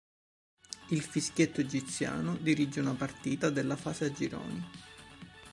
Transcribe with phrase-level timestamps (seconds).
[0.87, 4.67] Il fischietto egiziano dirige una partita della fase a gironi.